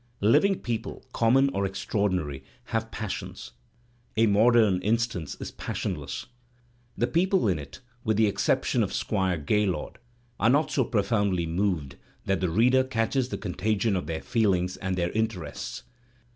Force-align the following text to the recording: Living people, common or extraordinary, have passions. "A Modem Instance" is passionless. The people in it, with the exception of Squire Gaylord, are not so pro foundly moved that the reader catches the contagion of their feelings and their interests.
Living 0.23 0.57
people, 0.59 1.05
common 1.13 1.51
or 1.53 1.63
extraordinary, 1.63 2.43
have 2.73 2.89
passions. 2.89 3.51
"A 4.17 4.25
Modem 4.25 4.79
Instance" 4.81 5.37
is 5.39 5.51
passionless. 5.51 6.25
The 6.97 7.05
people 7.05 7.47
in 7.47 7.59
it, 7.59 7.81
with 8.03 8.17
the 8.17 8.25
exception 8.25 8.81
of 8.81 8.93
Squire 8.95 9.37
Gaylord, 9.37 9.99
are 10.39 10.49
not 10.49 10.71
so 10.71 10.85
pro 10.85 11.03
foundly 11.03 11.47
moved 11.47 11.97
that 12.25 12.39
the 12.39 12.49
reader 12.49 12.83
catches 12.83 13.29
the 13.29 13.37
contagion 13.37 13.95
of 13.95 14.07
their 14.07 14.21
feelings 14.23 14.75
and 14.75 14.97
their 14.97 15.11
interests. 15.11 15.83